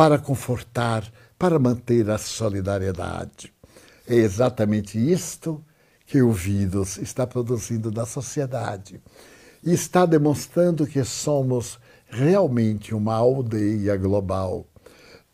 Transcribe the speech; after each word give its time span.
para 0.00 0.16
confortar, 0.16 1.12
para 1.38 1.58
manter 1.58 2.08
a 2.08 2.16
solidariedade. 2.16 3.52
É 4.08 4.14
exatamente 4.14 4.98
isto 4.98 5.62
que 6.06 6.22
o 6.22 6.32
vírus 6.32 6.96
está 6.96 7.26
produzindo 7.26 7.92
na 7.92 8.06
sociedade 8.06 8.98
e 9.62 9.74
está 9.74 10.06
demonstrando 10.06 10.86
que 10.86 11.04
somos 11.04 11.78
realmente 12.08 12.94
uma 12.94 13.14
aldeia 13.14 13.94
global. 13.94 14.64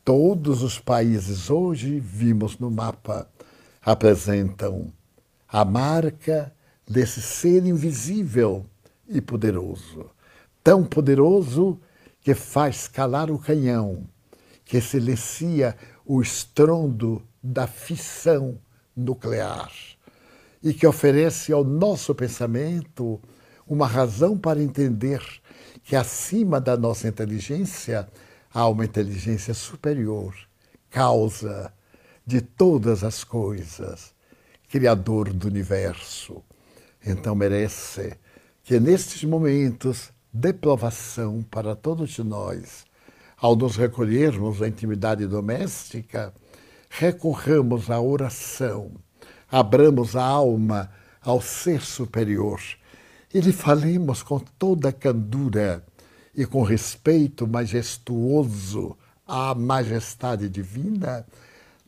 Todos 0.04 0.64
os 0.64 0.80
países 0.80 1.48
hoje, 1.48 2.00
vimos 2.00 2.58
no 2.58 2.68
mapa, 2.68 3.30
apresentam 3.80 4.92
a 5.46 5.64
marca 5.64 6.52
desse 6.84 7.22
ser 7.22 7.64
invisível 7.64 8.66
e 9.08 9.20
poderoso. 9.20 10.10
Tão 10.64 10.82
poderoso 10.82 11.80
que 12.20 12.34
faz 12.34 12.88
calar 12.88 13.30
o 13.30 13.38
canhão, 13.38 14.08
que 14.66 14.80
silencia 14.80 15.76
o 16.04 16.20
estrondo 16.20 17.22
da 17.42 17.66
fissão 17.66 18.58
nuclear 18.94 19.72
e 20.62 20.74
que 20.74 20.86
oferece 20.86 21.52
ao 21.52 21.62
nosso 21.62 22.14
pensamento 22.14 23.20
uma 23.66 23.86
razão 23.86 24.36
para 24.36 24.62
entender 24.62 25.22
que 25.84 25.94
acima 25.94 26.60
da 26.60 26.76
nossa 26.76 27.06
inteligência 27.06 28.08
há 28.52 28.66
uma 28.68 28.84
inteligência 28.84 29.54
superior, 29.54 30.34
causa 30.90 31.72
de 32.26 32.40
todas 32.40 33.04
as 33.04 33.22
coisas, 33.22 34.14
criador 34.68 35.32
do 35.32 35.46
universo. 35.46 36.42
Então 37.04 37.34
merece 37.34 38.16
que 38.64 38.80
nestes 38.80 39.22
momentos 39.22 40.10
de 40.32 40.52
provação 40.52 41.42
para 41.42 41.76
todos 41.76 42.18
nós, 42.18 42.85
ao 43.36 43.54
nos 43.54 43.76
recolhermos 43.76 44.62
à 44.62 44.68
intimidade 44.68 45.26
doméstica, 45.26 46.32
recorramos 46.88 47.90
à 47.90 48.00
oração, 48.00 48.92
abramos 49.50 50.16
a 50.16 50.24
alma 50.24 50.90
ao 51.20 51.40
ser 51.40 51.82
superior 51.82 52.60
e 53.34 53.40
lhe 53.40 53.52
falemos 53.52 54.22
com 54.22 54.38
toda 54.38 54.92
candura 54.92 55.84
e 56.34 56.46
com 56.46 56.62
respeito 56.62 57.46
majestuoso 57.46 58.96
à 59.26 59.54
majestade 59.54 60.48
divina 60.48 61.26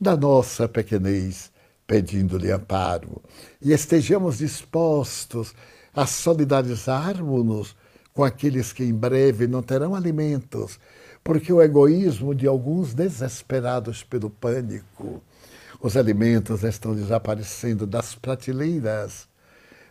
da 0.00 0.16
nossa 0.16 0.68
pequenez, 0.68 1.50
pedindo-lhe 1.86 2.50
amparo, 2.50 3.22
e 3.62 3.72
estejamos 3.72 4.38
dispostos 4.38 5.54
a 5.94 6.06
solidarizarmos-nos 6.06 7.74
com 8.12 8.24
aqueles 8.24 8.72
que 8.72 8.84
em 8.84 8.92
breve 8.92 9.46
não 9.46 9.62
terão 9.62 9.94
alimentos, 9.94 10.78
porque 11.22 11.52
o 11.52 11.62
egoísmo 11.62 12.34
de 12.34 12.46
alguns 12.46 12.94
desesperados 12.94 14.02
pelo 14.02 14.30
pânico, 14.30 15.22
os 15.80 15.96
alimentos 15.96 16.64
estão 16.64 16.94
desaparecendo 16.94 17.86
das 17.86 18.14
prateleiras, 18.14 19.28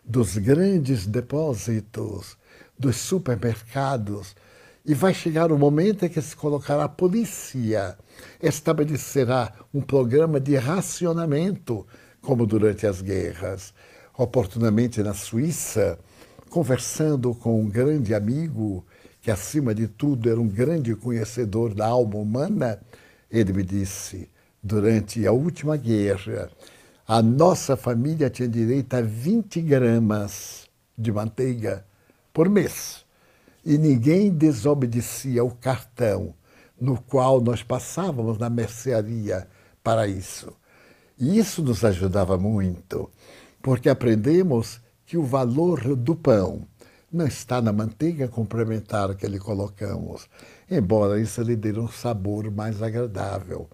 dos 0.04 0.38
grandes 0.38 1.06
depósitos, 1.06 2.38
dos 2.78 2.98
supermercados, 2.98 4.36
e 4.86 4.94
vai 4.94 5.14
chegar 5.14 5.52
o 5.52 5.58
momento 5.58 6.06
em 6.06 6.10
que 6.10 6.22
se 6.22 6.36
colocará 6.36 6.86
a 6.86 6.90
polícia, 6.90 7.98
estabelecerá 8.42 9.54
um 9.74 9.82
programa 9.82 10.40
de 10.40 10.56
racionamento, 10.56 11.86
como 12.22 12.46
durante 12.46 12.88
as 12.88 13.02
guerras. 13.02 13.74
Oportunamente 14.18 15.04
na 15.04 15.14
Suíça, 15.14 16.00
conversando 16.50 17.36
com 17.36 17.62
um 17.62 17.70
grande 17.70 18.16
amigo, 18.16 18.86
que 19.28 19.32
acima 19.32 19.76
de 19.76 19.90
tudo 19.90 20.30
era 20.30 20.40
um 20.40 20.48
grande 20.48 20.96
conhecedor 20.96 21.74
da 21.74 21.86
alma 21.86 22.16
humana, 22.16 22.80
ele 23.30 23.52
me 23.52 23.62
disse: 23.62 24.30
durante 24.64 25.28
a 25.28 25.34
última 25.34 25.76
guerra, 25.76 26.50
a 27.06 27.22
nossa 27.22 27.76
família 27.76 28.30
tinha 28.30 28.48
direito 28.48 28.94
a 28.94 29.02
20 29.02 29.62
gramas 29.64 30.66
de 30.98 31.12
manteiga 31.12 31.86
por 32.32 32.48
mês 32.48 33.04
e 33.66 33.78
ninguém 33.78 34.30
desobedecia 34.30 35.44
o 35.44 35.52
cartão 35.52 36.34
no 36.80 36.98
qual 36.98 37.42
nós 37.42 37.62
passávamos 37.62 38.38
na 38.38 38.50
mercearia 38.50 39.46
para 39.84 40.08
isso. 40.08 40.54
E 41.20 41.38
isso 41.38 41.62
nos 41.62 41.84
ajudava 41.84 42.38
muito, 42.38 43.12
porque 43.62 43.90
aprendemos 43.90 44.80
que 45.06 45.18
o 45.18 45.24
valor 45.24 45.98
do 45.98 46.16
pão 46.16 46.66
não 47.18 47.26
está 47.26 47.60
na 47.60 47.74
manteiga 47.74 48.28
complementar 48.28 49.16
que 49.16 49.28
lhe 49.28 49.40
colocamos, 49.40 50.30
embora 50.70 51.20
isso 51.20 51.42
lhe 51.42 51.56
dê 51.56 51.72
um 51.78 51.88
sabor 51.88 52.52
mais 52.52 52.82
agradável. 52.82 53.68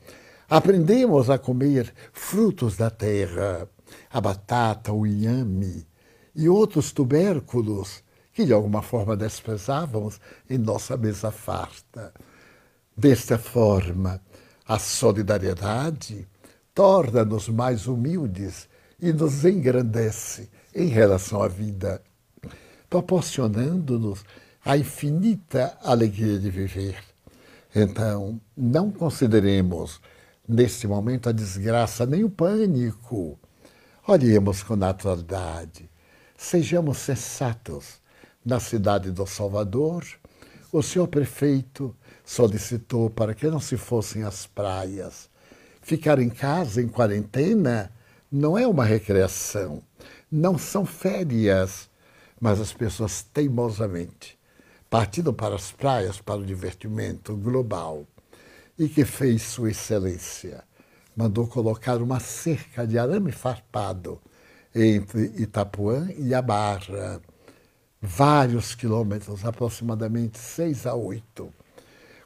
Aprendemos 0.49 1.29
a 1.29 1.37
comer 1.37 1.93
frutos 2.13 2.77
da 2.77 2.89
terra, 2.89 3.67
a 4.09 4.21
batata, 4.21 4.93
o 4.93 5.05
inhame 5.05 5.85
e 6.33 6.47
outros 6.47 6.93
tubérculos 6.93 8.01
que 8.31 8.45
de 8.45 8.53
alguma 8.53 8.81
forma 8.81 9.15
desprezávamos 9.15 10.19
em 10.49 10.57
nossa 10.57 10.95
mesa 10.95 11.29
farta. 11.29 12.13
Desta 12.95 13.37
forma, 13.37 14.21
a 14.65 14.79
solidariedade 14.79 16.27
torna-nos 16.73 17.49
mais 17.49 17.87
humildes 17.87 18.69
e 18.99 19.11
nos 19.11 19.43
engrandece 19.43 20.49
em 20.73 20.87
relação 20.87 21.43
à 21.43 21.47
vida, 21.47 22.01
proporcionando-nos 22.93 24.23
a 24.63 24.77
infinita 24.77 25.75
alegria 25.81 26.37
de 26.37 26.51
viver. 26.51 26.95
Então, 27.75 28.39
não 28.55 28.91
consideremos 28.91 29.99
neste 30.47 30.85
momento 30.85 31.27
a 31.27 31.31
desgraça 31.31 32.05
nem 32.05 32.23
o 32.23 32.29
pânico. 32.29 33.39
Olhemos 34.07 34.61
com 34.61 34.75
naturalidade, 34.75 35.89
sejamos 36.37 36.99
sensatos 36.99 37.95
na 38.45 38.59
cidade 38.59 39.09
do 39.09 39.25
Salvador, 39.25 40.05
o 40.71 40.83
senhor 40.83 41.07
prefeito 41.07 41.95
solicitou 42.23 43.09
para 43.09 43.33
que 43.33 43.47
não 43.47 43.59
se 43.59 43.75
fossem 43.75 44.21
às 44.21 44.45
praias. 44.45 45.31
Ficar 45.81 46.19
em 46.19 46.29
casa, 46.29 46.79
em 46.79 46.87
quarentena, 46.87 47.91
não 48.31 48.55
é 48.55 48.67
uma 48.67 48.85
recreação, 48.85 49.81
não 50.31 50.59
são 50.59 50.85
férias, 50.85 51.89
mas 52.43 52.59
as 52.59 52.73
pessoas 52.73 53.23
teimosamente 53.23 54.37
partindo 54.89 55.33
para 55.33 55.55
as 55.55 55.71
praias 55.71 56.19
para 56.19 56.41
o 56.41 56.45
divertimento 56.45 57.37
global. 57.37 58.05
E 58.77 58.89
que 58.89 59.05
fez 59.05 59.43
Sua 59.43 59.71
Excelência? 59.71 60.61
Mandou 61.15 61.47
colocar 61.47 62.01
uma 62.01 62.19
cerca 62.19 62.85
de 62.85 62.99
arame 62.99 63.31
farpado 63.31 64.21
entre 64.75 65.31
Itapuã 65.37 66.09
e 66.17 66.33
a 66.33 66.41
Barra 66.41 67.21
vários 68.01 68.75
quilômetros, 68.75 69.45
aproximadamente 69.45 70.37
seis 70.37 70.85
a 70.85 70.93
oito, 70.93 71.49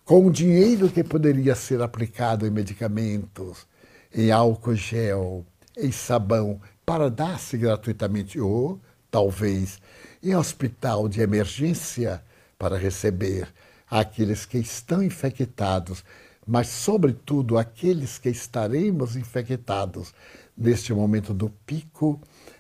com 0.03 0.25
o 0.25 0.31
dinheiro 0.31 0.89
que 0.89 1.03
poderia 1.03 1.53
ser 1.53 1.79
aplicado 1.79 2.47
em 2.47 2.49
medicamentos, 2.49 3.67
em 4.11 4.31
álcool 4.31 4.73
gel, 4.73 5.45
em 5.77 5.91
sabão, 5.91 6.59
para 6.83 7.07
dar-se 7.07 7.55
gratuitamente, 7.55 8.39
ou, 8.39 8.81
talvez, 9.11 9.79
em 10.21 10.35
hospital 10.35 11.07
de 11.07 11.21
emergência, 11.21 12.23
para 12.57 12.77
receber 12.77 13.47
aqueles 13.89 14.45
que 14.45 14.57
estão 14.57 15.03
infectados, 15.03 16.03
mas, 16.45 16.67
sobretudo, 16.67 17.57
aqueles 17.57 18.17
que 18.17 18.29
estaremos 18.29 19.15
infectados 19.15 20.13
neste 20.57 20.93
momento 20.93 21.33
do 21.33 21.49
pico, 21.65 22.19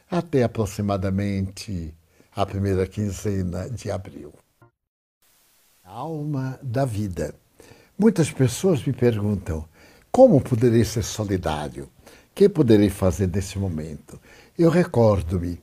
até 0.09 0.43
aproximadamente 0.43 1.93
a 2.35 2.45
primeira 2.45 2.85
quinzena 2.85 3.69
de 3.69 3.89
abril. 3.89 4.33
A 5.83 5.91
alma 5.91 6.59
da 6.61 6.85
vida. 6.85 7.33
Muitas 7.97 8.29
pessoas 8.29 8.85
me 8.85 8.93
perguntam 8.93 9.67
como 10.11 10.41
poderei 10.41 10.83
ser 10.83 11.03
solidário? 11.03 11.85
O 11.85 11.89
que 12.35 12.49
poderei 12.49 12.89
fazer 12.89 13.27
nesse 13.27 13.57
momento? 13.57 14.19
Eu 14.57 14.69
recordo-me 14.69 15.59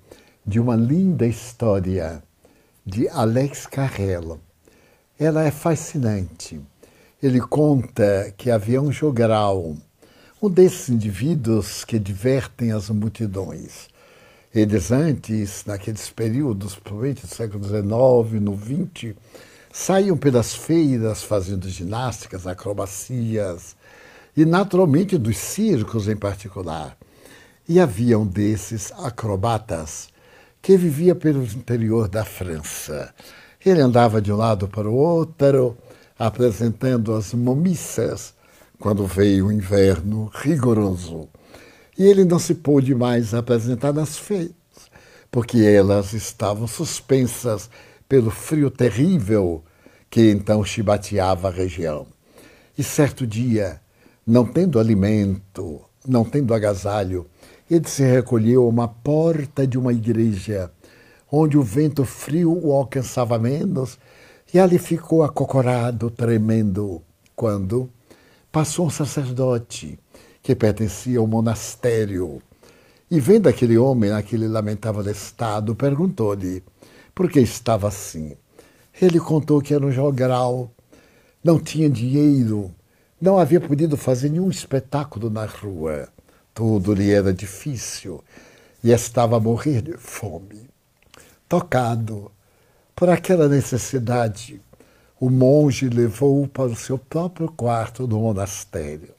de 0.46 0.61
uma 0.61 0.76
linda 0.76 1.26
história 1.26 2.23
de 2.85 3.08
Alex 3.08 3.67
Carrello. 3.67 4.38
Ela 5.19 5.44
é 5.44 5.50
fascinante. 5.50 6.61
Ele 7.23 7.41
conta 7.41 8.32
que 8.37 8.50
havia 8.50 8.82
um 8.82 8.93
jogral, 8.93 9.75
um 10.43 10.50
desses 10.50 10.91
indivíduos 10.91 11.82
que 11.82 11.99
divertem 11.99 12.73
as 12.73 12.91
multidões. 12.91 13.88
Eles 14.55 14.93
antes, 14.93 15.64
naqueles 15.64 16.11
períodos, 16.11 16.75
provavelmente 16.75 17.23
do 17.23 17.35
século 17.35 17.64
XIX, 17.64 18.43
no 18.43 18.55
XX, 18.55 19.17
saíam 19.73 20.17
pelas 20.17 20.55
feiras 20.55 21.23
fazendo 21.23 21.70
ginásticas, 21.70 22.46
acrobacias, 22.46 23.75
e 24.37 24.44
naturalmente 24.44 25.17
dos 25.17 25.38
circos 25.38 26.06
em 26.06 26.17
particular. 26.17 26.96
E 27.67 27.81
havia 27.81 28.19
um 28.19 28.26
desses 28.26 28.93
acrobatas 28.93 30.12
que 30.64 30.78
vivia 30.78 31.14
pelo 31.14 31.44
interior 31.44 32.08
da 32.08 32.25
França. 32.25 33.12
Ele 33.64 33.82
andava 33.82 34.19
de 34.19 34.32
um 34.32 34.37
lado 34.37 34.66
para 34.66 34.88
o 34.88 34.94
outro, 34.94 35.76
apresentando 36.19 37.14
as 37.14 37.34
momissas 37.34 38.32
quando 38.78 39.06
veio 39.06 39.49
o 39.49 39.52
inverno 39.52 40.31
rigoroso. 40.34 41.28
E 41.99 42.05
ele 42.06 42.25
não 42.25 42.38
se 42.38 42.55
pôde 42.55 42.94
mais 42.94 43.34
apresentar 43.34 43.93
nas 43.93 44.16
feiras, 44.16 44.55
porque 45.31 45.58
elas 45.58 46.14
estavam 46.14 46.67
suspensas 46.67 47.69
pelo 48.08 48.31
frio 48.31 48.70
terrível 48.70 49.62
que 50.08 50.31
então 50.31 50.64
chibateava 50.64 51.49
a 51.49 51.52
região. 51.52 52.06
E 52.78 52.82
certo 52.82 53.26
dia, 53.26 53.82
não 54.26 54.46
tendo 54.46 54.81
alimento, 54.81 55.82
não 56.08 56.25
tendo 56.25 56.55
agasalho, 56.55 57.26
ele 57.70 57.88
se 57.88 58.02
recolheu 58.02 58.64
a 58.64 58.69
uma 58.69 58.88
porta 58.88 59.66
de 59.66 59.78
uma 59.78 59.93
igreja, 59.93 60.70
onde 61.31 61.56
o 61.56 61.62
vento 61.62 62.05
frio 62.05 62.52
o 62.52 62.72
alcançava 62.72 63.38
menos, 63.38 63.99
e 64.52 64.58
ali 64.58 64.78
ficou 64.78 65.22
acocorado, 65.22 66.11
tremendo, 66.11 67.02
quando 67.34 67.90
passou 68.52 68.87
um 68.87 68.90
sacerdote 68.90 69.99
que 70.43 70.55
pertencia 70.55 71.19
ao 71.19 71.26
monastério. 71.26 72.40
E 73.11 73.19
vendo 73.19 73.49
aquele 73.49 73.76
homem 73.76 74.10
naquele 74.10 74.46
lamentável 74.46 75.10
estado, 75.10 75.75
perguntou-lhe 75.75 76.62
por 77.14 77.31
que 77.31 77.40
estava 77.40 77.88
assim. 77.88 78.37
Ele 79.00 79.19
contou 79.19 79.60
que 79.60 79.75
era 79.75 79.84
um 79.84 79.90
jogral, 79.90 80.70
não 81.43 81.58
tinha 81.58 81.90
dinheiro, 81.90 82.70
não 83.20 83.38
havia 83.38 83.60
podido 83.60 83.96
fazer 83.96 84.28
nenhum 84.28 84.50
espetáculo 84.50 85.31
na 85.31 85.46
rua. 85.46 86.08
Tudo 86.54 86.94
lhe 86.94 87.10
era 87.10 87.34
difícil 87.34 88.22
e 88.82 88.92
estava 88.92 89.38
a 89.38 89.40
morrer 89.40 89.82
de 89.82 89.96
fome. 89.96 90.70
Tocado 91.48 92.30
por 92.94 93.08
aquela 93.08 93.48
necessidade, 93.48 94.62
o 95.18 95.28
monge 95.28 95.88
levou-o 95.88 96.46
para 96.46 96.66
o 96.66 96.76
seu 96.76 96.96
próprio 96.96 97.48
quarto 97.48 98.06
do 98.06 98.20
monastério. 98.20 99.12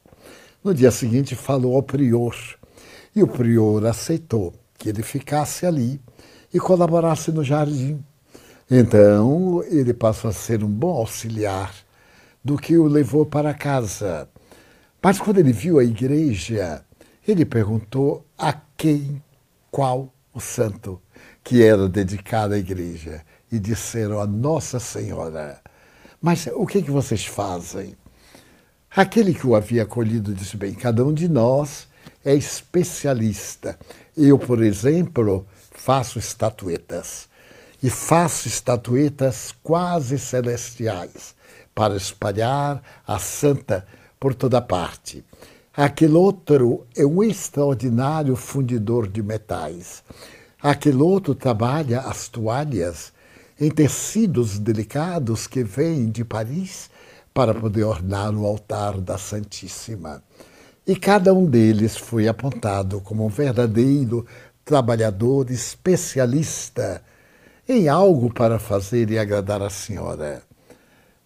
No 0.64 0.74
dia 0.74 0.92
seguinte, 0.92 1.36
falou 1.36 1.76
ao 1.76 1.84
prior 1.84 2.36
e 3.14 3.22
o 3.22 3.28
prior 3.28 3.86
aceitou 3.86 4.54
que 4.78 4.88
ele 4.88 5.04
ficasse 5.04 5.66
ali 5.66 6.00
e 6.54 6.60
colaborasse 6.60 7.34
no 7.34 7.44
jardim. 7.44 8.02
Então, 8.72 9.62
ele 9.64 9.94
passou 9.94 10.30
a 10.30 10.34
ser 10.34 10.64
um 10.64 10.70
bom 10.70 10.96
auxiliar 10.96 11.76
do 12.42 12.58
que 12.58 12.78
o 12.78 12.88
levou 12.88 13.26
para 13.26 13.54
casa. 13.54 14.30
Mas 15.02 15.20
quando 15.20 15.40
ele 15.40 15.52
viu 15.52 15.80
a 15.80 15.84
igreja, 15.84 16.85
ele 17.28 17.46
perguntou 17.46 18.26
a 18.38 18.54
quem, 18.78 19.22
qual 19.72 20.14
o 20.34 20.40
santo 20.40 21.02
que 21.44 21.64
era 21.64 21.88
dedicado 21.88 22.54
à 22.54 22.58
igreja. 22.58 23.24
E 23.52 23.60
disseram 23.60 24.20
a 24.20 24.26
Nossa 24.26 24.80
Senhora. 24.80 25.62
Mas 26.20 26.48
o 26.48 26.66
que, 26.66 26.82
que 26.82 26.90
vocês 26.92 27.26
fazem? 27.26 27.96
Aquele 28.94 29.34
que 29.34 29.46
o 29.46 29.56
havia 29.56 29.84
acolhido 29.84 30.34
disse: 30.34 30.58
bem, 30.58 30.74
cada 30.74 31.06
um 31.06 31.14
de 31.14 31.30
nós 31.30 31.88
é 32.24 32.34
especialista. 32.34 33.78
Eu, 34.18 34.40
por 34.40 34.64
exemplo, 34.64 35.46
faço 35.72 36.18
estatuetas. 36.18 37.30
E 37.84 37.90
faço 37.90 38.48
estatuetas 38.48 39.54
quase 39.62 40.18
celestiais 40.18 41.36
para 41.74 41.96
espalhar 41.96 42.82
a 43.06 43.20
santa 43.20 43.86
por 44.20 44.34
toda 44.34 44.60
parte. 44.60 45.24
Aquele 45.78 46.14
outro 46.14 46.88
é 46.96 47.06
um 47.06 47.22
extraordinário 47.22 48.34
fundidor 48.38 49.10
de 49.10 49.22
metais. 49.22 50.06
Aquele 50.62 51.02
outro 51.02 51.36
trabalha 51.36 52.00
as 52.00 52.30
toalhas 52.30 53.12
em 53.60 53.70
tecidos 53.70 54.58
delicados 54.58 55.48
que 55.48 55.66
vêm 55.66 56.10
de 56.10 56.24
Paris 56.24 56.90
para 57.34 57.54
poder 57.54 57.84
ornar 57.84 58.34
o 58.34 58.46
altar 58.46 59.02
da 59.02 59.18
Santíssima. 59.18 60.24
E 60.88 60.96
cada 60.96 61.34
um 61.34 61.46
deles 61.46 61.98
foi 61.98 62.30
apontado 62.30 63.02
como 63.02 63.26
um 63.26 63.30
verdadeiro 63.30 64.26
trabalhador 64.64 65.52
especialista 65.52 67.04
em 67.68 67.90
algo 67.90 68.34
para 68.34 68.60
fazer 68.60 69.12
e 69.12 69.20
agradar 69.20 69.62
a 69.62 69.70
senhora. 69.70 70.42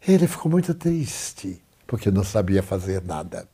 Ele 0.08 0.26
ficou 0.26 0.52
muito 0.52 0.74
triste, 0.74 1.62
porque 1.86 2.10
não 2.10 2.24
sabia 2.24 2.64
fazer 2.64 3.04
nada. 3.04 3.48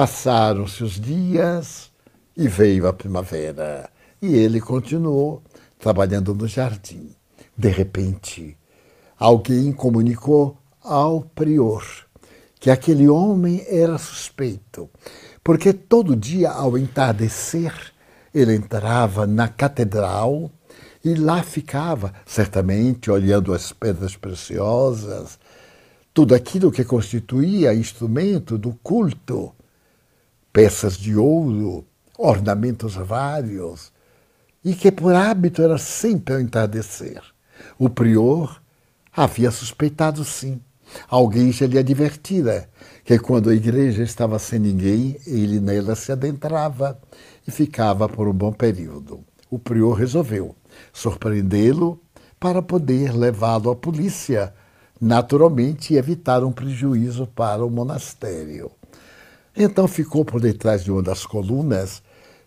Passaram-se 0.00 0.82
os 0.82 0.98
dias 0.98 1.90
e 2.34 2.48
veio 2.48 2.88
a 2.88 2.92
primavera. 2.92 3.90
E 4.22 4.34
ele 4.34 4.58
continuou 4.58 5.42
trabalhando 5.78 6.34
no 6.34 6.48
jardim. 6.48 7.14
De 7.54 7.68
repente, 7.68 8.56
alguém 9.18 9.70
comunicou 9.74 10.56
ao 10.82 11.20
prior 11.20 11.84
que 12.58 12.70
aquele 12.70 13.10
homem 13.10 13.62
era 13.68 13.98
suspeito, 13.98 14.88
porque 15.44 15.70
todo 15.74 16.16
dia 16.16 16.50
ao 16.50 16.78
entardecer 16.78 17.74
ele 18.32 18.54
entrava 18.54 19.26
na 19.26 19.48
catedral 19.48 20.50
e 21.04 21.14
lá 21.14 21.42
ficava, 21.42 22.14
certamente 22.24 23.10
olhando 23.10 23.52
as 23.52 23.70
pedras 23.70 24.16
preciosas, 24.16 25.38
tudo 26.14 26.34
aquilo 26.34 26.72
que 26.72 26.84
constituía 26.86 27.74
instrumento 27.74 28.56
do 28.56 28.72
culto, 28.82 29.54
peças 30.52 30.96
de 30.96 31.16
ouro, 31.16 31.84
ornamentos 32.18 32.94
vários, 32.94 33.92
e 34.64 34.74
que 34.74 34.90
por 34.92 35.14
hábito 35.14 35.62
era 35.62 35.78
sempre 35.78 36.34
ao 36.34 36.40
entardecer. 36.40 37.22
O 37.78 37.88
prior 37.88 38.60
havia 39.14 39.50
suspeitado 39.50 40.24
sim. 40.24 40.60
Alguém 41.08 41.52
já 41.52 41.66
lhe 41.66 41.78
advertira 41.78 42.68
que 43.04 43.18
quando 43.18 43.48
a 43.48 43.54
igreja 43.54 44.02
estava 44.02 44.38
sem 44.38 44.58
ninguém, 44.58 45.16
ele 45.26 45.60
nela 45.60 45.94
se 45.94 46.10
adentrava 46.10 47.00
e 47.46 47.50
ficava 47.50 48.08
por 48.08 48.28
um 48.28 48.32
bom 48.32 48.52
período. 48.52 49.20
O 49.48 49.58
prior 49.58 49.92
resolveu 49.92 50.54
surpreendê-lo 50.92 52.00
para 52.38 52.62
poder 52.62 53.12
levá-lo 53.14 53.70
à 53.70 53.76
polícia, 53.76 54.52
naturalmente, 55.00 55.94
e 55.94 55.96
evitar 55.96 56.42
um 56.42 56.52
prejuízo 56.52 57.26
para 57.26 57.64
o 57.64 57.70
monastério. 57.70 58.70
Então 59.56 59.88
ficou 59.88 60.24
por 60.24 60.40
detrás 60.40 60.84
de 60.84 60.92
uma 60.92 61.02
das 61.02 61.26
colunas 61.26 62.02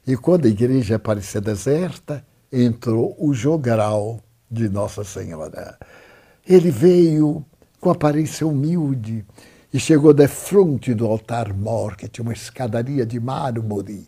e, 0.07 0.15
quando 0.15 0.45
a 0.45 0.50
igreja 0.50 0.97
parecia 0.97 1.41
deserta, 1.41 2.25
entrou 2.51 3.15
o 3.19 3.33
jogral 3.33 4.19
de 4.50 4.69
Nossa 4.69 5.03
Senhora. 5.03 5.77
Ele 6.47 6.71
veio 6.71 7.45
com 7.79 7.89
aparência 7.89 8.45
humilde 8.45 9.25
e 9.73 9.79
chegou 9.79 10.13
de 10.13 10.27
frente 10.27 10.93
do 10.93 11.05
altar-mor, 11.07 11.95
que 11.95 12.07
tinha 12.07 12.24
uma 12.24 12.33
escadaria 12.33 13.05
de 13.05 13.19
mármore, 13.19 14.07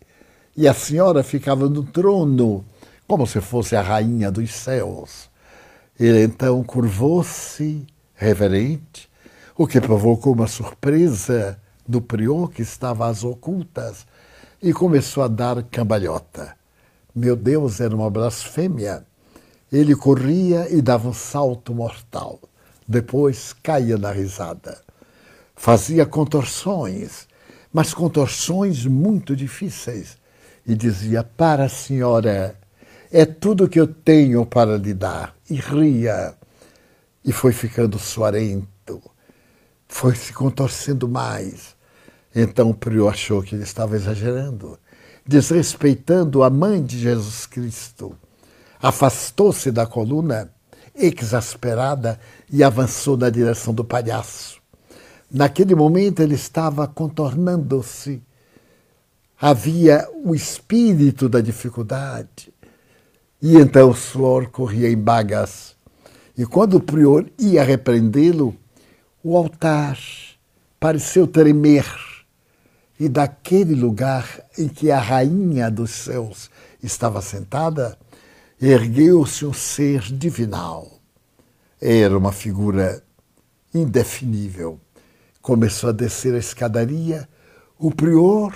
e 0.56 0.68
a 0.68 0.74
senhora 0.74 1.24
ficava 1.24 1.68
no 1.68 1.84
trono, 1.84 2.64
como 3.08 3.26
se 3.26 3.42
fosse 3.42 3.76
a 3.76 3.82
rainha 3.82 4.32
dos 4.32 4.52
céus. 4.52 5.30
Ele 6.00 6.24
então 6.24 6.64
curvou-se, 6.64 7.86
reverente, 8.14 9.10
o 9.58 9.66
que 9.66 9.82
provocou 9.82 10.34
uma 10.34 10.48
surpresa 10.48 11.60
do 11.88 12.02
prior 12.02 12.50
que 12.50 12.62
estava 12.62 13.08
às 13.08 13.24
ocultas 13.24 14.06
e 14.62 14.74
começou 14.74 15.24
a 15.24 15.28
dar 15.28 15.62
cambalhota. 15.64 16.56
Meu 17.14 17.36
Deus, 17.36 17.80
era 17.80 17.96
uma 17.96 18.10
blasfêmia. 18.10 19.06
Ele 19.72 19.96
corria 19.96 20.68
e 20.70 20.82
dava 20.82 21.10
um 21.10 21.14
salto 21.14 21.74
mortal. 21.74 22.40
Depois 22.88 23.54
caía 23.54 23.98
na 23.98 24.12
risada. 24.12 24.82
Fazia 25.56 26.06
contorções, 26.06 27.28
mas 27.72 27.94
contorções 27.94 28.86
muito 28.86 29.36
difíceis. 29.36 30.18
E 30.66 30.76
dizia: 30.76 31.24
Para 31.24 31.66
a 31.66 31.70
senhora, 31.70 32.58
é 33.12 33.26
tudo 33.26 33.70
que 33.70 33.80
eu 33.80 33.88
tenho 33.88 34.46
para 34.46 34.78
lhe 34.78 34.94
dar. 34.94 35.36
E 35.50 35.56
ria. 35.56 36.36
E 37.24 37.32
foi 37.32 37.54
ficando 37.54 37.98
suarento. 37.98 39.02
Foi 39.88 40.16
se 40.16 40.34
contorcendo 40.34 41.08
mais. 41.08 41.75
Então 42.36 42.70
o 42.70 42.76
prior 42.76 43.08
achou 43.08 43.42
que 43.42 43.56
ele 43.56 43.64
estava 43.64 43.96
exagerando, 43.96 44.78
desrespeitando 45.26 46.44
a 46.44 46.50
mãe 46.50 46.84
de 46.84 47.00
Jesus 47.00 47.46
Cristo. 47.46 48.14
Afastou-se 48.82 49.72
da 49.72 49.86
coluna, 49.86 50.52
exasperada, 50.94 52.20
e 52.52 52.62
avançou 52.62 53.16
na 53.16 53.30
direção 53.30 53.74
do 53.74 53.86
palhaço. 53.86 54.62
Naquele 55.32 55.74
momento 55.74 56.22
ele 56.22 56.36
estava 56.36 56.86
contornando-se. 56.88 58.22
Havia 59.40 60.08
o 60.24 60.36
espírito 60.36 61.30
da 61.30 61.40
dificuldade. 61.40 62.54
E 63.42 63.56
então 63.56 63.90
o 63.90 63.96
suor 63.96 64.50
corria 64.50 64.90
em 64.90 64.98
bagas. 64.98 65.76
E 66.38 66.46
quando 66.46 66.76
o 66.76 66.82
prior 66.82 67.26
ia 67.40 67.64
repreendê-lo, 67.64 68.56
o 69.24 69.38
altar 69.38 69.98
pareceu 70.80 71.26
tremer. 71.26 71.86
E 73.00 73.10
daquele 73.10 73.76
lugar 73.76 74.42
em 74.58 74.68
que 74.68 74.90
a 74.90 75.00
rainha 75.00 75.70
dos 75.70 75.92
céus 75.92 76.50
estava 76.82 77.22
sentada, 77.22 77.98
ergueu-se 78.62 79.46
um 79.46 79.54
ser 79.54 80.02
divinal. 80.02 80.90
Era 81.82 82.18
uma 82.18 82.32
figura 82.32 83.04
indefinível. 83.74 84.80
Começou 85.42 85.90
a 85.90 85.94
descer 85.94 86.34
a 86.34 86.40
escadaria 86.40 87.28
o 87.78 87.92
prior 87.92 88.56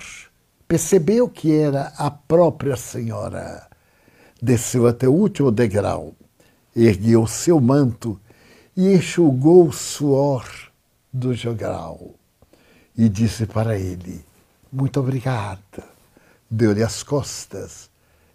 percebeu 0.65 1.27
que 1.27 1.53
era 1.53 1.91
a 1.97 2.09
própria 2.09 2.77
senhora. 2.77 3.67
Desceu 4.41 4.87
até 4.87 5.07
o 5.09 5.11
último 5.11 5.51
degrau, 5.51 6.13
ergueu 6.73 7.27
seu 7.27 7.59
manto 7.59 8.19
e 8.77 8.93
enxugou 8.93 9.67
o 9.67 9.73
suor 9.73 10.47
do 11.11 11.33
jogral. 11.33 12.15
E 12.97 13.09
disse 13.09 13.45
para 13.45 13.77
ele: 13.77 14.23
Muito 14.71 14.99
obrigada. 14.99 15.83
Deu-lhe 16.49 16.83
as 16.83 17.03
costas 17.03 17.89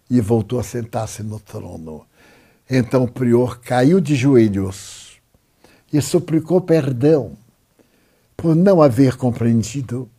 e 0.09 0.19
voltou 0.19 0.59
a 0.59 0.63
sentar-se 0.63 1.23
no 1.23 1.39
trono. 1.39 2.05
Então 2.69 3.03
o 3.03 3.11
prior 3.11 3.59
caiu 3.59 3.99
de 3.99 4.15
joelhos 4.15 5.21
e 5.91 6.01
suplicou 6.01 6.59
perdão 6.61 7.37
por 8.35 8.55
não 8.55 8.81
haver 8.81 9.15
compreendido 9.15 10.09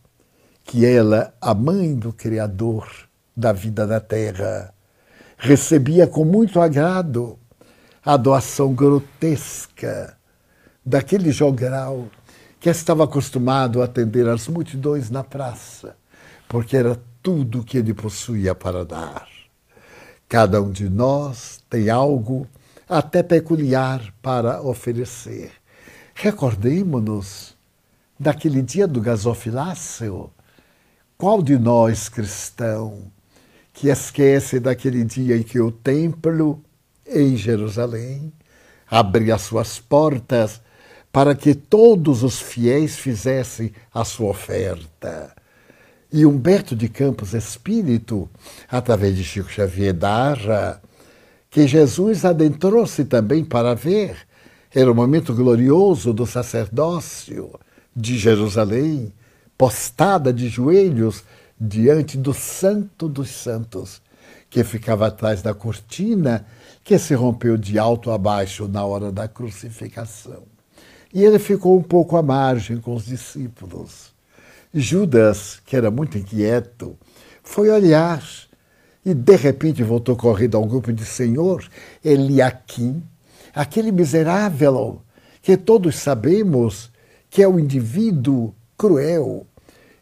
que 0.63 0.85
ela, 0.85 1.33
a 1.39 1.53
mãe 1.53 1.95
do 1.95 2.11
Criador 2.11 2.89
da 3.35 3.53
vida 3.53 3.85
da 3.85 3.99
terra, 3.99 4.73
recebia 5.37 6.07
com 6.07 6.25
muito 6.25 6.59
agrado 6.59 7.37
a 8.03 8.17
doação 8.17 8.73
grotesca 8.73 10.17
daquele 10.83 11.31
jogral 11.31 12.07
que 12.59 12.69
estava 12.69 13.03
acostumado 13.03 13.81
a 13.81 13.85
atender 13.85 14.27
as 14.27 14.47
multidões 14.47 15.09
na 15.09 15.23
praça, 15.23 15.95
porque 16.47 16.77
era 16.77 16.99
tudo 17.21 17.63
que 17.63 17.77
ele 17.77 17.93
possuía 17.93 18.55
para 18.55 18.85
dar. 18.85 19.27
Cada 20.29 20.61
um 20.61 20.71
de 20.71 20.89
nós 20.89 21.63
tem 21.69 21.89
algo 21.89 22.47
até 22.87 23.21
peculiar 23.21 24.13
para 24.21 24.61
oferecer. 24.61 25.51
Recordemos-nos 26.13 27.55
daquele 28.19 28.61
dia 28.61 28.87
do 28.87 29.01
gasofiláceo. 29.01 30.31
Qual 31.17 31.41
de 31.41 31.57
nós, 31.57 32.09
cristão, 32.09 33.11
que 33.73 33.89
esquece 33.89 34.59
daquele 34.59 35.03
dia 35.03 35.37
em 35.37 35.43
que 35.43 35.59
o 35.59 35.71
templo 35.71 36.63
em 37.05 37.35
Jerusalém 37.35 38.31
abria 38.89 39.37
suas 39.37 39.79
portas 39.79 40.61
para 41.11 41.35
que 41.35 41.55
todos 41.55 42.23
os 42.23 42.39
fiéis 42.39 42.97
fizessem 42.97 43.71
a 43.93 44.03
sua 44.03 44.29
oferta? 44.29 45.35
E 46.11 46.25
Humberto 46.25 46.75
de 46.75 46.87
Campos 46.87 47.33
Espírito, 47.33 48.29
através 48.69 49.15
de 49.15 49.23
Chico 49.23 49.49
Xavier 49.49 49.93
Darra, 49.93 50.81
que 51.49 51.67
Jesus 51.67 52.23
adentrou-se 52.23 53.03
também 53.05 53.43
para 53.43 53.73
ver. 53.73 54.17
Era 54.73 54.91
o 54.91 54.95
momento 54.95 55.33
glorioso 55.33 56.13
do 56.13 56.25
sacerdócio 56.25 57.51
de 57.95 58.17
Jerusalém, 58.17 59.11
postada 59.57 60.31
de 60.31 60.47
joelhos 60.47 61.23
diante 61.59 62.17
do 62.17 62.33
Santo 62.33 63.09
dos 63.09 63.29
Santos, 63.29 64.01
que 64.49 64.63
ficava 64.63 65.07
atrás 65.07 65.41
da 65.41 65.53
cortina 65.53 66.45
que 66.83 66.97
se 66.97 67.13
rompeu 67.13 67.57
de 67.57 67.77
alto 67.77 68.11
a 68.11 68.17
baixo 68.17 68.67
na 68.67 68.85
hora 68.85 69.11
da 69.11 69.27
crucificação. 69.27 70.43
E 71.13 71.23
ele 71.23 71.39
ficou 71.39 71.77
um 71.77 71.83
pouco 71.83 72.15
à 72.15 72.21
margem 72.21 72.77
com 72.77 72.93
os 72.93 73.05
discípulos. 73.05 74.16
Judas, 74.73 75.59
que 75.65 75.75
era 75.75 75.89
muito 75.89 76.17
inquieto, 76.17 76.97
foi 77.43 77.69
olhar 77.69 78.23
e 79.05 79.13
de 79.13 79.35
repente 79.35 79.83
voltou 79.83 80.15
correndo 80.15 80.57
a 80.57 80.59
um 80.59 80.67
grupo 80.67 80.91
de 80.91 81.05
Senhor, 81.05 81.63
Eliakim, 82.03 83.01
aquele 83.55 83.91
miserável 83.91 85.01
que 85.41 85.55
todos 85.55 85.95
sabemos 85.95 86.91
que 87.29 87.41
é 87.41 87.47
um 87.47 87.57
indivíduo 87.57 88.53
cruel. 88.77 89.47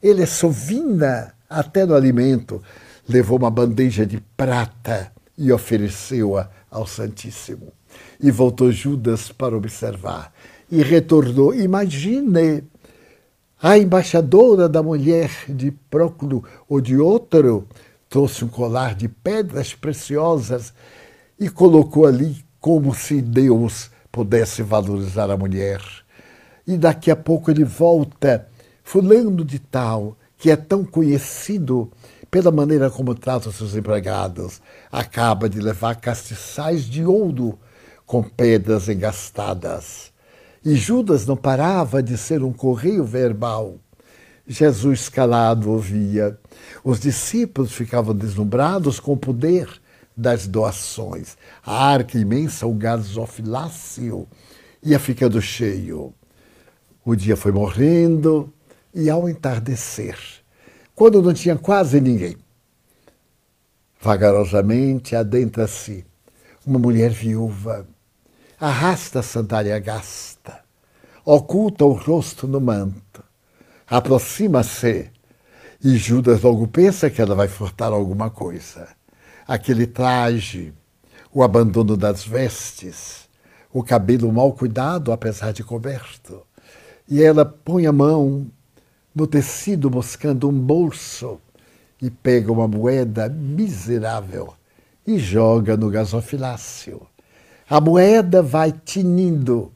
Ele 0.02 0.24
é 0.24 0.26
sovina 0.26 1.34
até 1.50 1.86
no 1.86 1.94
alimento. 1.94 2.64
Levou 3.08 3.38
uma 3.38 3.52
bandeja 3.52 4.06
de 4.06 4.20
prata 4.36 5.12
e 5.38 5.52
ofereceu-a 5.52 6.50
ao 6.70 6.88
Santíssimo. 6.88 7.72
E 8.20 8.32
voltou 8.32 8.72
Judas 8.72 9.32
para 9.32 9.56
observar. 9.56 10.34
E 10.72 10.82
retornou. 10.82 11.54
Imagine 11.54 12.64
a 13.62 13.78
embaixadora 13.78 14.68
da 14.68 14.84
mulher 14.84 15.32
de 15.48 15.72
Próculo 15.72 16.44
ou 16.68 16.82
de 16.82 16.98
outro 16.98 17.68
trouxe 18.10 18.44
um 18.44 18.48
colar 18.48 18.96
de 18.96 19.08
pedras 19.08 19.74
preciosas 19.74 20.74
e 21.40 21.50
colocou 21.50 22.06
ali 22.06 22.44
como 22.60 22.94
se 22.94 23.22
Deus 23.22 23.90
pudesse 24.12 24.62
valorizar 24.62 25.30
a 25.30 25.38
mulher. 25.38 25.82
E 26.68 26.78
daqui 26.78 27.12
a 27.12 27.16
pouco 27.16 27.52
ele 27.52 27.64
volta, 27.64 28.48
fulano 28.84 29.44
de 29.46 29.60
tal, 29.60 30.18
que 30.38 30.52
é 30.52 30.56
tão 30.56 30.84
conhecido 30.84 31.92
pela 32.30 32.52
maneira 32.52 32.90
como 32.90 33.16
trata 33.16 33.52
seus 33.52 33.76
empregados, 33.76 34.62
acaba 34.92 35.48
de 35.48 35.60
levar 35.60 35.96
castiçais 35.96 36.84
de 36.84 37.06
ouro 37.06 37.58
com 38.06 38.22
pedras 38.22 38.90
engastadas. 38.90 40.15
E 40.66 40.76
Judas 40.76 41.28
não 41.28 41.38
parava 41.38 42.02
de 42.02 42.18
ser 42.18 42.42
um 42.42 42.52
correio 42.52 43.06
verbal. 43.06 43.76
Jesus 44.48 45.08
calado 45.08 45.70
ouvia. 45.70 46.40
Os 46.84 47.00
discípulos 47.00 47.72
ficavam 47.72 48.16
deslumbrados 48.16 49.00
com 49.00 49.14
o 49.14 49.18
poder 49.18 49.70
das 50.18 50.48
doações. 50.48 51.38
A 51.64 51.86
arca 51.88 52.18
imensa, 52.18 52.66
o 52.66 52.74
gasofilácio, 52.74 54.28
ia 54.82 54.98
ficando 54.98 55.40
cheio. 55.40 56.12
O 57.06 57.16
dia 57.16 57.38
foi 57.38 57.52
morrendo 57.52 58.52
e 58.92 59.08
ao 59.08 59.30
entardecer, 59.30 60.18
quando 60.96 61.22
não 61.22 61.34
tinha 61.34 61.56
quase 61.56 62.02
ninguém, 62.02 62.38
vagarosamente 64.02 65.16
adentra-se 65.16 66.04
uma 66.66 66.80
mulher 66.80 67.12
viúva 67.12 67.86
arrasta 68.60 69.20
a 69.20 69.24
sandália 69.24 69.80
gasta, 69.80 70.62
oculta 71.24 71.86
o 71.86 71.92
rosto 71.92 72.48
no 72.48 72.62
manto, 72.62 73.24
aproxima-se 73.88 75.12
e 75.84 75.98
Judas 75.98 76.42
logo 76.42 76.68
pensa 76.68 77.10
que 77.10 77.22
ela 77.22 77.36
vai 77.36 77.48
furtar 77.48 77.92
alguma 77.92 78.30
coisa. 78.30 78.88
Aquele 79.48 79.86
traje, 79.86 80.74
o 81.32 81.44
abandono 81.44 81.96
das 81.96 82.26
vestes, 82.26 83.30
o 83.72 83.84
cabelo 83.84 84.32
mal 84.32 84.54
cuidado, 84.54 85.12
apesar 85.12 85.52
de 85.52 85.64
coberto. 85.64 86.42
E 87.08 87.22
ela 87.22 87.46
põe 87.46 87.86
a 87.86 87.92
mão 87.92 88.48
no 89.14 89.28
tecido 89.28 89.90
buscando 89.90 90.50
um 90.50 90.60
bolso 90.60 91.40
e 92.02 92.10
pega 92.10 92.52
uma 92.52 92.68
moeda 92.68 93.30
miserável 93.30 94.54
e 95.06 95.20
joga 95.20 95.78
no 95.78 95.90
gasofilácio. 95.90 97.06
A 97.68 97.82
moeda 97.82 98.44
vai 98.44 98.72
tinindo 98.72 99.72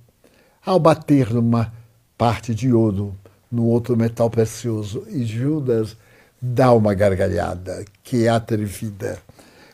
ao 0.63 0.79
bater 0.79 1.33
numa 1.33 1.73
parte 2.15 2.53
de 2.53 2.71
ouro, 2.71 3.15
no 3.51 3.65
outro 3.65 3.97
metal 3.97 4.29
precioso, 4.29 5.07
e 5.09 5.25
Judas 5.25 5.97
dá 6.39 6.71
uma 6.71 6.93
gargalhada, 6.93 7.83
que 8.03 8.27
é 8.27 8.29
atrevida. 8.29 9.17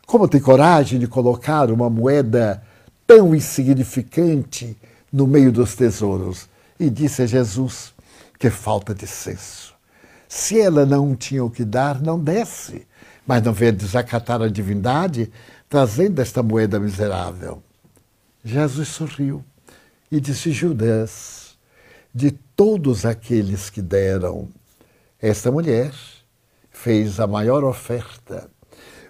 Como 0.08 0.30
tem 0.30 0.40
coragem 0.40 0.98
de 0.98 1.08
colocar 1.08 1.70
uma 1.70 1.90
moeda 1.90 2.64
tão 3.06 3.36
insignificante 3.36 4.78
no 5.12 5.28
meio 5.28 5.52
dos 5.52 5.76
tesouros? 5.76 6.48
E 6.80 6.90
disse 6.90 7.24
a 7.24 7.26
Jesus: 7.26 7.94
que 8.40 8.50
falta 8.50 8.96
de 8.96 9.08
senso. 9.08 9.74
Se 10.26 10.58
ela 10.58 10.86
não 10.86 11.18
tinha 11.18 11.44
o 11.44 11.50
que 11.50 11.66
dar, 11.66 12.02
não 12.02 12.18
desse. 12.18 12.88
Mas 13.28 13.44
não 13.44 13.52
veio 13.52 13.74
desacatar 13.74 14.42
a 14.42 14.48
divindade, 14.48 15.30
trazendo 15.68 16.22
esta 16.22 16.42
moeda 16.42 16.80
miserável. 16.80 17.62
Jesus 18.46 18.90
sorriu 18.90 19.44
e 20.12 20.22
disse: 20.22 20.52
Judas, 20.52 21.58
de 22.14 22.30
todos 22.30 23.04
aqueles 23.04 23.72
que 23.72 23.82
deram, 23.82 24.50
esta 25.20 25.52
mulher 25.52 25.92
fez 26.70 27.20
a 27.20 27.25
maior 27.25 27.64
oferta, 27.64 28.48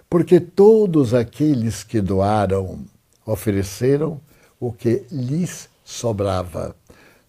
porque 0.08 0.40
todos 0.40 1.12
aqueles 1.12 1.84
que 1.84 2.00
doaram 2.00 2.86
ofereceram 3.26 4.18
o 4.58 4.72
que 4.72 5.04
lhes 5.12 5.68
sobrava. 5.84 6.74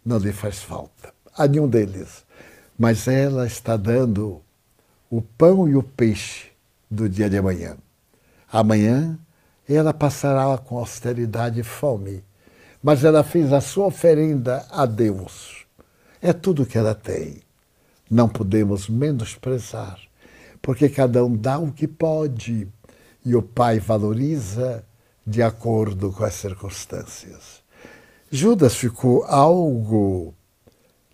Não 0.06 0.18
lhe 0.18 0.32
faz 0.32 0.60
falta 0.60 1.14
a 1.38 1.46
nenhum 1.46 1.68
deles. 1.68 2.24
Mas 2.80 3.08
ela 3.08 3.46
está 3.46 3.76
dando 3.76 4.42
o 5.10 5.22
pão 5.22 5.68
e 5.68 5.76
o 5.76 5.84
peixe 5.84 6.52
do 6.90 7.10
dia 7.10 7.30
de 7.30 7.38
amanhã. 7.38 7.76
Amanhã 8.50 9.20
ela 9.76 9.94
passará 9.94 10.58
com 10.58 10.78
austeridade 10.78 11.60
e 11.60 11.64
fome, 11.64 12.24
mas 12.82 13.04
ela 13.04 13.24
fez 13.24 13.52
a 13.52 13.60
sua 13.60 13.88
oferenda 13.88 14.66
a 14.72 14.86
Deus. 14.86 15.66
É 16.22 16.32
tudo 16.32 16.66
que 16.66 16.78
ela 16.78 16.96
tem. 16.96 17.42
Não 18.10 18.30
podemos 18.30 18.88
menosprezar, 18.88 20.00
porque 20.62 20.88
cada 20.88 21.26
um 21.26 21.36
dá 21.36 21.60
o 21.60 21.72
que 21.72 21.88
pode 21.88 22.68
e 23.26 23.36
o 23.36 23.42
Pai 23.42 23.80
valoriza 23.80 24.86
de 25.26 25.44
acordo 25.44 26.14
com 26.14 26.24
as 26.24 26.34
circunstâncias. 26.36 27.62
Judas 28.32 28.76
ficou 28.76 29.24
algo 29.26 30.34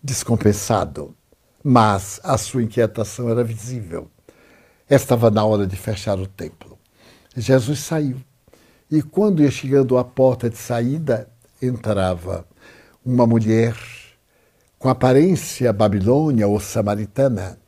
descompensado, 0.02 1.16
mas 1.62 2.20
a 2.22 2.38
sua 2.38 2.62
inquietação 2.62 3.28
era 3.28 3.42
visível. 3.42 4.08
Estava 4.88 5.30
na 5.30 5.44
hora 5.44 5.66
de 5.66 5.76
fechar 5.76 6.18
o 6.18 6.26
templo. 6.26 6.78
Jesus 7.36 7.80
saiu. 7.80 8.20
E 8.94 9.02
quando 9.02 9.42
ia 9.42 9.50
chegando 9.50 9.98
à 9.98 10.04
porta 10.04 10.48
de 10.48 10.56
saída, 10.56 11.28
entrava 11.60 12.46
uma 13.04 13.26
mulher 13.26 13.76
com 14.78 14.88
aparência 14.88 15.72
babilônia 15.72 16.46
ou 16.46 16.60
samaritana, 16.60 17.58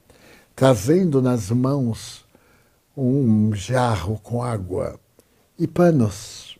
trazendo 0.54 1.20
nas 1.20 1.50
mãos 1.50 2.24
um 2.96 3.52
jarro 3.52 4.20
com 4.22 4.40
água 4.40 5.00
e 5.58 5.66
panos. 5.66 6.56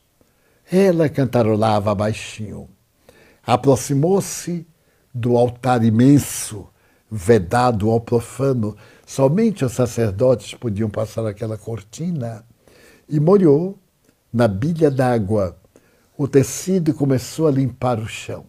Ela 0.69 1.09
cantarolava 1.09 1.95
baixinho. 1.95 2.69
Aproximou-se 3.47 4.67
do 5.15 5.37
altar 5.37 5.85
imenso, 5.85 6.67
vedado 7.09 7.89
ao 7.89 8.01
profano. 8.01 8.77
Somente 9.07 9.65
os 9.65 9.75
sacerdotes 9.75 10.55
podiam 10.55 10.91
passar 10.91 11.25
aquela 11.25 11.57
cortina. 11.57 12.45
E 13.09 13.21
molhou 13.21 13.79
na 14.37 14.47
bilha 14.47 14.91
d'água 14.91 15.57
o 16.15 16.29
tecido 16.29 16.93
começou 16.93 17.47
a 17.47 17.51
limpar 17.51 17.99
o 17.99 18.07
chão. 18.07 18.45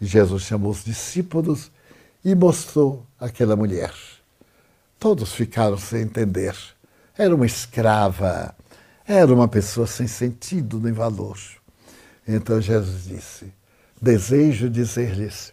Jesus 0.00 0.44
chamou 0.44 0.70
os 0.70 0.84
discípulos 0.84 1.68
e 2.24 2.32
mostrou 2.32 3.04
aquela 3.18 3.56
mulher. 3.56 3.92
Todos 5.00 5.32
ficaram 5.32 5.76
sem 5.76 6.02
entender. 6.02 6.54
Era 7.18 7.34
uma 7.34 7.44
escrava, 7.44 8.54
era 9.04 9.34
uma 9.34 9.48
pessoa 9.48 9.84
sem 9.84 10.06
sentido 10.06 10.78
nem 10.78 10.92
valor. 10.92 11.38
Então 12.26 12.60
Jesus 12.60 13.06
disse: 13.06 13.52
Desejo 14.00 14.70
dizer-lhes 14.70 15.52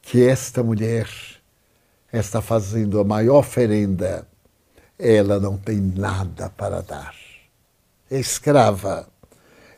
que 0.00 0.26
esta 0.26 0.62
mulher 0.62 1.10
está 2.10 2.40
fazendo 2.40 2.98
a 2.98 3.04
maior 3.04 3.40
oferenda, 3.40 4.26
ela 4.98 5.38
não 5.38 5.58
tem 5.58 5.76
nada 5.78 6.48
para 6.48 6.80
dar. 6.80 7.31
É 8.12 8.20
escrava, 8.20 9.08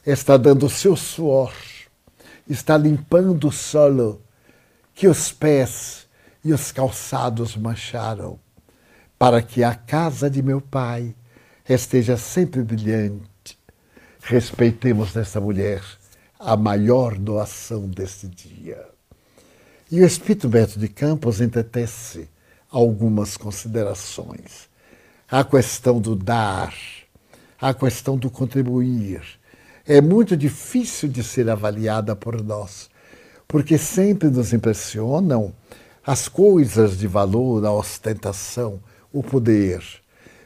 está 0.04 0.36
dando 0.36 0.68
seu 0.68 0.96
suor, 0.96 1.54
está 2.48 2.76
limpando 2.76 3.46
o 3.46 3.52
solo 3.52 4.20
que 4.92 5.06
os 5.06 5.30
pés 5.30 6.08
e 6.44 6.52
os 6.52 6.72
calçados 6.72 7.56
mancharam, 7.56 8.40
para 9.16 9.40
que 9.40 9.62
a 9.62 9.72
casa 9.72 10.28
de 10.28 10.42
meu 10.42 10.60
pai 10.60 11.14
esteja 11.68 12.16
sempre 12.16 12.64
brilhante. 12.64 13.56
Respeitemos 14.20 15.14
nessa 15.14 15.40
mulher 15.40 15.80
a 16.36 16.56
maior 16.56 17.16
doação 17.16 17.86
deste 17.88 18.26
dia. 18.26 18.84
E 19.88 20.00
o 20.00 20.04
Espírito 20.04 20.48
Beto 20.48 20.76
de 20.76 20.88
Campos 20.88 21.40
entretece 21.40 22.28
algumas 22.68 23.36
considerações. 23.36 24.68
A 25.30 25.44
questão 25.44 26.00
do 26.00 26.16
dar, 26.16 26.74
a 27.60 27.72
questão 27.72 28.16
do 28.16 28.30
contribuir, 28.30 29.22
é 29.86 30.00
muito 30.00 30.36
difícil 30.36 31.08
de 31.08 31.22
ser 31.22 31.48
avaliada 31.48 32.16
por 32.16 32.42
nós, 32.42 32.88
porque 33.46 33.78
sempre 33.78 34.28
nos 34.28 34.52
impressionam 34.52 35.52
as 36.06 36.28
coisas 36.28 36.98
de 36.98 37.06
valor, 37.06 37.64
a 37.64 37.72
ostentação, 37.72 38.80
o 39.12 39.22
poder 39.22 39.82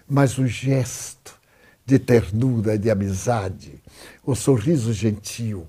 mas 0.09 0.39
o 0.39 0.47
gesto 0.47 1.39
de 1.85 1.99
ternura, 1.99 2.79
de 2.79 2.91
amizade, 2.91 3.83
o 4.25 4.35
sorriso 4.35 4.93
gentil, 4.93 5.67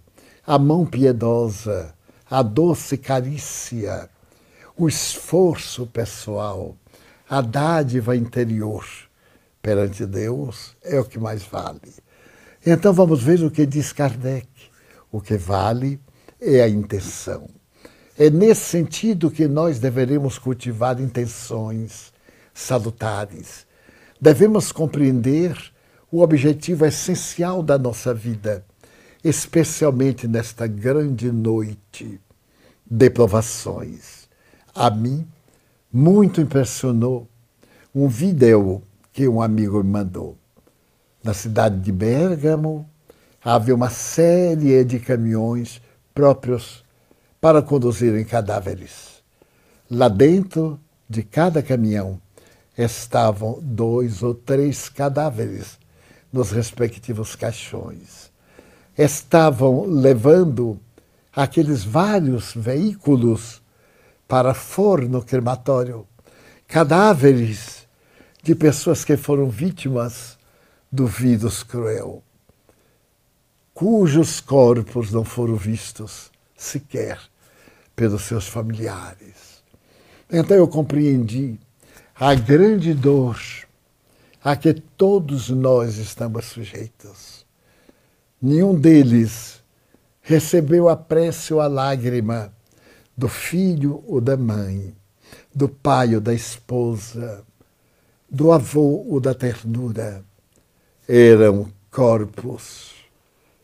a 0.48 0.58
mão 0.58 0.86
piedosa, 0.86 1.94
a 2.30 2.42
doce 2.42 2.98
carícia, 2.98 4.10
o 4.78 4.88
esforço 4.88 5.86
pessoal, 5.88 6.76
a 7.30 7.42
dádiva 7.42 8.16
interior 8.16 8.86
perante 9.62 10.06
Deus 10.06 10.76
é 10.84 11.00
o 11.00 11.06
que 11.06 11.20
mais 11.20 11.44
vale. 11.44 11.94
Então 12.66 12.94
vamos 12.94 13.24
ver 13.24 13.44
o 13.44 13.52
que 13.52 13.66
diz 13.66 13.94
Kardec. 13.94 14.48
O 15.12 15.22
que 15.22 15.38
vale 15.38 16.00
é 16.40 16.62
a 16.62 16.70
intenção. 16.70 17.50
É 18.18 18.30
nesse 18.30 18.66
sentido 18.66 19.32
que 19.32 19.48
nós 19.48 19.80
deveremos 19.80 20.38
cultivar 20.38 21.00
intenções 21.00 22.12
salutares, 22.54 23.66
devemos 24.20 24.72
compreender 24.72 25.56
o 26.12 26.22
objetivo 26.22 26.86
essencial 26.86 27.64
da 27.64 27.78
nossa 27.78 28.14
vida, 28.14 28.66
especialmente 29.24 30.28
nesta 30.28 30.68
grande 30.68 31.32
noite 31.32 32.20
de 32.86 33.10
provações. 33.10 34.28
A 34.76 34.90
mim, 34.90 35.26
muito 35.92 36.42
impressionou 36.42 37.28
um 37.96 38.08
vídeo 38.08 38.82
que 39.12 39.28
um 39.28 39.42
amigo 39.42 39.84
me 39.84 39.90
mandou. 39.90 40.38
Na 41.24 41.34
cidade 41.34 41.80
de 41.80 41.92
Bérgamo, 41.92 42.90
havia 43.44 43.76
uma 43.76 43.90
série 43.90 44.84
de 44.84 45.00
caminhões 45.00 45.82
próprios 46.14 46.84
para 47.40 47.62
conduzirem 47.62 48.24
cadáveres. 48.26 49.22
Lá 49.90 50.08
dentro 50.08 50.80
de 51.10 51.24
cada 51.24 51.64
caminhão 51.64 52.22
estavam 52.78 53.60
dois 53.62 54.22
ou 54.22 54.34
três 54.34 54.88
cadáveres 54.88 55.78
nos 56.32 56.52
respectivos 56.52 57.36
caixões. 57.36 58.32
Estavam 58.98 59.86
levando 59.86 60.80
aqueles 61.36 61.84
vários 61.84 62.54
veículos 62.54 63.62
para 64.28 64.54
forno 64.54 65.24
crematório, 65.24 66.06
cadáveres 66.68 67.79
de 68.42 68.56
pessoas 68.56 69.04
que 69.04 69.18
foram 69.18 69.50
vítimas 69.50 70.38
do 70.92 71.06
vírus 71.06 71.64
cruel, 71.64 72.24
cujos 73.74 74.40
corpos 74.40 75.12
não 75.12 75.24
foram 75.24 75.56
vistos 75.56 76.32
sequer 76.56 77.20
pelos 77.96 78.24
seus 78.24 78.48
familiares. 78.48 79.64
Então 80.32 80.56
eu 80.56 80.68
compreendi 80.68 81.60
a 82.16 82.34
grande 82.36 82.94
dor 82.94 83.40
a 84.44 84.56
que 84.56 84.74
todos 84.74 85.50
nós 85.50 85.98
estamos 85.98 86.46
sujeitos. 86.46 87.46
Nenhum 88.42 88.74
deles 88.74 89.62
recebeu 90.22 90.88
a 90.88 90.96
prece 90.96 91.54
ou 91.54 91.60
a 91.60 91.68
lágrima 91.68 92.54
do 93.18 93.28
filho 93.28 94.04
ou 94.08 94.22
da 94.22 94.38
mãe, 94.38 94.96
do 95.54 95.68
pai 95.68 96.16
ou 96.16 96.22
da 96.22 96.34
esposa, 96.34 97.44
do 98.30 98.52
avô 98.52 99.06
ou 99.08 99.20
da 99.20 99.34
ternura. 99.34 100.24
Eram 101.08 101.72
corpos 101.90 102.92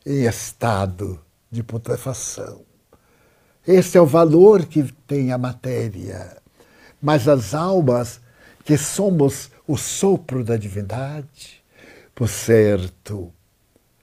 em 0.06 0.26
estado 0.26 1.20
de 1.52 1.64
putrefação. 1.64 2.62
Esse 3.68 3.98
é 3.98 4.02
o 4.02 4.06
valor 4.06 4.66
que 4.66 4.84
tem 5.08 5.32
a 5.32 5.38
matéria. 5.38 6.38
Mas 7.02 7.28
as 7.28 7.54
almas 7.54 8.20
que 8.64 8.78
somos 8.78 9.52
o 9.68 9.78
sopro 9.78 10.44
da 10.44 10.58
divindade, 10.58 11.64
por 12.14 12.28
certo, 12.28 13.34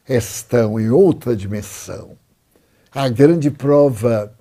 estão 0.09 0.79
em 0.79 0.91
outra 0.91 1.37
dimensão. 1.37 2.17
A 2.91 3.09
grande 3.09 3.51
prova 3.51 4.35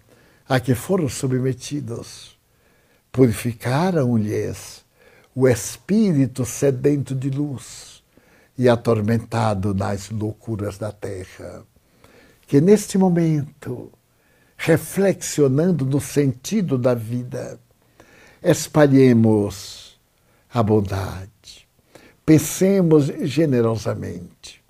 a 0.48 0.60
que 0.60 0.76
foram 0.76 1.08
submetidos 1.08 2.38
purificaram-lhes 3.12 4.81
o 5.34 5.48
espírito 5.48 6.46
sedento 6.46 7.16
de 7.16 7.30
luz 7.30 8.04
e 8.58 8.68
atormentado 8.68 9.74
nas 9.74 10.10
loucuras 10.10 10.78
da 10.78 10.92
terra. 10.92 11.64
Que 12.46 12.60
neste 12.60 12.98
momento, 12.98 13.92
reflexionando 14.58 15.86
no 15.86 16.02
sentido 16.02 16.78
da 16.78 16.94
vida, 16.94 17.60
espalhemos 18.44 20.00
a 20.54 20.62
bondade. 20.62 21.68
Pensemos 22.26 23.06
generosamente. 23.22 24.62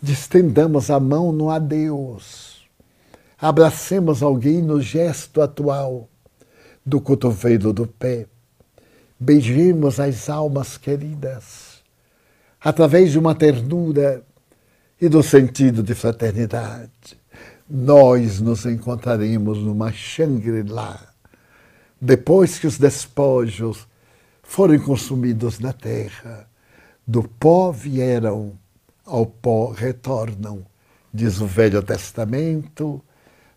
Distendamos 0.00 0.90
a 0.90 1.00
mão 1.00 1.32
no 1.32 1.50
adeus. 1.50 2.68
Abracemos 3.38 4.22
alguém 4.22 4.62
no 4.62 4.80
gesto 4.80 5.40
atual 5.40 6.08
do 6.84 7.00
cotovelo 7.00 7.72
do 7.72 7.86
pé. 7.86 8.26
Beijemos 9.18 9.98
as 9.98 10.28
almas 10.28 10.76
queridas 10.76 11.82
através 12.60 13.12
de 13.12 13.18
uma 13.18 13.34
ternura 13.34 14.22
e 15.00 15.08
do 15.08 15.22
sentido 15.22 15.82
de 15.82 15.94
fraternidade. 15.94 17.18
Nós 17.68 18.40
nos 18.40 18.66
encontraremos 18.66 19.58
numa 19.58 19.92
Shangri-La 19.92 21.00
depois 22.00 22.58
que 22.58 22.66
os 22.66 22.78
despojos 22.78 23.86
forem 24.42 24.78
consumidos 24.78 25.58
na 25.58 25.72
terra. 25.72 26.48
Do 27.06 27.22
pó 27.22 27.70
vieram, 27.70 28.52
ao 29.04 29.26
pó 29.26 29.70
retornam, 29.70 30.66
diz 31.12 31.40
o 31.40 31.46
Velho 31.46 31.82
Testamento, 31.82 33.00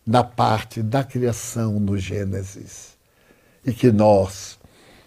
na 0.05 0.23
parte 0.23 0.81
da 0.81 1.03
criação 1.03 1.79
no 1.79 1.97
Gênesis. 1.97 2.97
E 3.65 3.73
que 3.73 3.91
nós, 3.91 4.58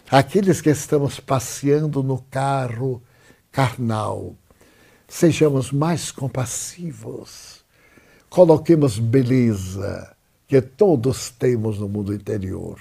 aqueles 0.09 0.61
que 0.61 0.69
estamos 0.69 1.19
passeando 1.19 2.03
no 2.03 2.21
carro 2.29 3.01
carnal, 3.51 4.35
sejamos 5.07 5.71
mais 5.71 6.11
compassivos, 6.11 7.63
coloquemos 8.29 8.97
beleza 8.99 10.15
que 10.47 10.61
todos 10.61 11.29
temos 11.29 11.79
no 11.79 11.87
mundo 11.87 12.13
interior. 12.13 12.79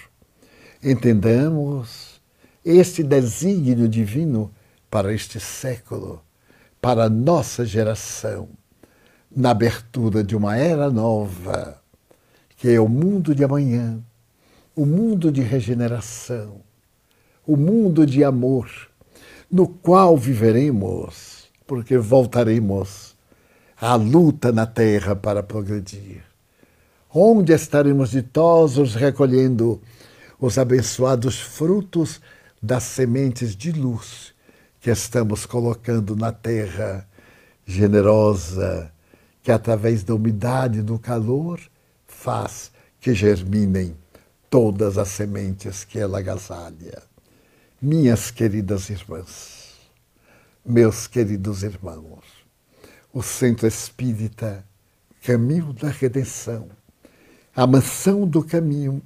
Entendamos 0.83 2.21
este 2.65 3.03
desígnio 3.03 3.89
divino 3.89 4.53
para 4.91 5.13
este 5.13 5.39
século, 5.41 6.23
para 6.81 7.09
nossa 7.09 7.65
geração, 7.65 8.49
na 9.35 9.51
abertura 9.51 10.23
de 10.23 10.37
uma 10.37 10.57
era 10.57 10.91
nova, 10.91 11.81
que 12.57 12.69
é 12.69 12.81
o 12.81 12.89
mundo 12.89 13.35
de 13.35 13.43
amanhã, 13.43 14.03
o 14.75 14.85
mundo 14.85 15.31
de 15.33 15.41
regeneração, 15.41 16.61
o 17.47 17.57
mundo 17.57 18.07
de 18.07 18.23
amor, 18.23 18.71
no 19.51 19.67
qual 19.67 20.17
viveremos, 20.17 21.49
porque 21.67 21.99
voltaremos 21.99 23.15
à 23.81 23.97
luta 23.97 24.53
na 24.53 24.65
terra 24.65 25.17
para 25.17 25.43
progredir. 25.43 26.23
Onde 27.13 27.53
estaremos 27.53 28.11
ditosos 28.13 28.95
recolhendo 28.95 29.81
os 30.39 30.57
abençoados 30.57 31.41
frutos 31.41 32.21
das 32.63 32.85
sementes 32.85 33.57
de 33.57 33.73
luz 33.73 34.33
que 34.81 34.91
estamos 34.91 35.45
colocando 35.45 36.15
na 36.17 36.33
terra 36.33 37.07
generosa, 37.67 38.93
que 39.43 39.51
através 39.51 40.05
da 40.05 40.15
umidade 40.15 40.79
e 40.79 40.83
do 40.83 40.99
calor 40.99 41.61
faz 42.07 42.71
que 43.01 43.15
germinem 43.15 43.97
todas 44.49 44.97
as 44.97 45.09
sementes 45.09 45.85
que 45.85 45.99
ela 45.99 46.19
agasalha. 46.19 47.12
Minhas 47.85 48.31
queridas 48.31 48.91
irmãs, 48.91 49.75
meus 50.65 51.09
queridos 51.09 51.65
irmãos, 51.65 52.23
o 53.13 53.25
Centro 53.25 53.67
Espírita 53.67 54.65
Caminho 55.21 55.73
da 55.73 55.89
Redenção, 55.89 56.69
a 57.53 57.67
mansão 57.67 58.25
do 58.25 58.45
caminho, 58.45 59.03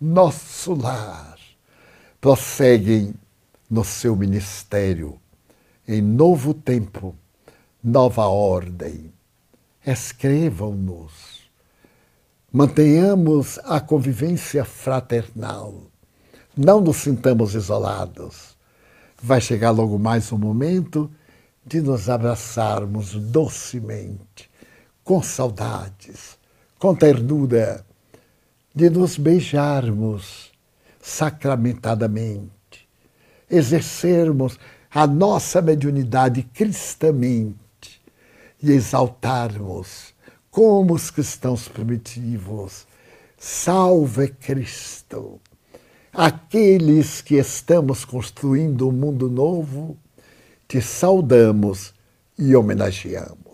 nosso 0.00 0.72
lar, 0.72 1.38
prosseguem 2.18 3.12
no 3.68 3.84
seu 3.84 4.16
ministério 4.16 5.20
em 5.86 6.00
novo 6.00 6.54
tempo, 6.54 7.14
nova 7.84 8.24
ordem. 8.24 9.12
Escrevam-nos. 9.86 11.42
Mantenhamos 12.50 13.58
a 13.58 13.78
convivência 13.78 14.64
fraternal 14.64 15.90
não 16.56 16.80
nos 16.80 16.98
sintamos 16.98 17.54
isolados. 17.54 18.56
Vai 19.22 19.40
chegar 19.40 19.70
logo 19.70 19.98
mais 19.98 20.32
um 20.32 20.38
momento 20.38 21.10
de 21.64 21.80
nos 21.80 22.08
abraçarmos 22.08 23.14
docemente, 23.14 24.50
com 25.04 25.22
saudades, 25.22 26.38
com 26.78 26.94
ternura, 26.94 27.84
de 28.74 28.88
nos 28.88 29.16
beijarmos 29.16 30.50
sacramentadamente, 31.00 32.50
exercermos 33.48 34.58
a 34.90 35.06
nossa 35.06 35.60
mediunidade 35.60 36.42
cristamente 36.42 38.00
e 38.62 38.72
exaltarmos 38.72 40.14
como 40.50 40.94
os 40.94 41.10
cristãos 41.10 41.68
primitivos. 41.68 42.86
Salve 43.38 44.28
Cristo! 44.28 45.40
Aqueles 46.12 47.20
que 47.20 47.36
estamos 47.36 48.04
construindo 48.04 48.88
um 48.88 48.92
mundo 48.92 49.28
novo, 49.30 49.96
te 50.66 50.80
saudamos 50.80 51.94
e 52.38 52.54
homenageamos. 52.54 53.49